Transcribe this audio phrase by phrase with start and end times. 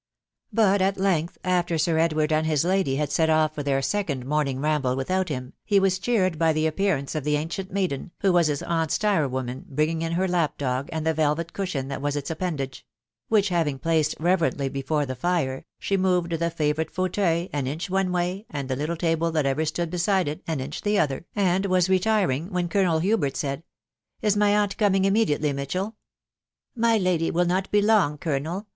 [0.31, 3.81] * But at length, after Sir Edward and his lady %ad set off Cor their
[3.81, 8.09] aeeoad morning anaftie widioat fjftw, (he *was cheered oy the appearance of the ancient maiden,
[8.21, 12.01] who was his aunt's tire woman, bringing ta tbar lap dog, aB4L4be <ver*et •euslrixm that
[12.01, 12.83] was its appendage;
[13.27, 17.07] which having ffaeed reverently before the Are, she ■moved 4k ^awounte
[17.49, 20.57] fttutmiU an inch one way, and the little table that ever stood beside it en
[20.57, 23.61] iaen aVe other, and was retiring, whan Cotanel flWbert «aid,...."
[24.23, 25.93] Is tny aunt mowing immediately, Mitahetf
[26.25, 28.65] *" My lady will not be long, colonel..